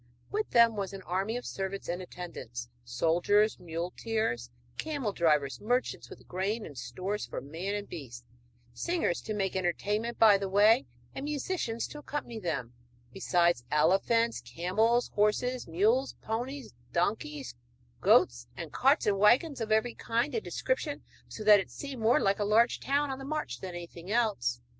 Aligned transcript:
With 0.31 0.49
them 0.49 0.75
was 0.75 0.93
an 0.93 1.03
army 1.03 1.37
of 1.37 1.45
servants 1.45 1.87
and 1.87 2.01
attendants, 2.01 2.67
soldiers, 2.83 3.59
muleteers, 3.59 4.49
camel 4.79 5.13
drivers, 5.13 5.61
merchants 5.61 6.09
with 6.09 6.27
grain 6.27 6.65
and 6.65 6.75
stores 6.75 7.27
for 7.27 7.39
man 7.39 7.75
and 7.75 7.87
beast, 7.87 8.25
singers 8.73 9.21
to 9.21 9.35
make 9.35 9.55
entertainment 9.55 10.17
by 10.17 10.39
the 10.39 10.49
way 10.49 10.87
and 11.13 11.25
musicians 11.25 11.85
to 11.89 11.99
accompany 11.99 12.39
them, 12.39 12.73
besides 13.13 13.63
elephants, 13.69 14.41
camels, 14.41 15.09
horses, 15.13 15.67
mules, 15.67 16.15
ponies, 16.23 16.73
donkeys, 16.91 17.53
goats, 18.01 18.47
and 18.57 18.73
carts 18.73 19.05
and 19.05 19.19
wagons 19.19 19.61
of 19.61 19.71
every 19.71 19.93
kind 19.93 20.33
and 20.33 20.43
description, 20.43 21.03
so 21.27 21.43
that 21.43 21.59
it 21.59 21.69
seemed 21.69 22.01
more 22.01 22.19
like 22.19 22.39
a 22.39 22.43
large 22.43 22.79
town 22.79 23.11
on 23.11 23.19
the 23.19 23.23
march 23.23 23.59
than 23.59 23.75
anything 23.75 24.09
else. 24.09 24.61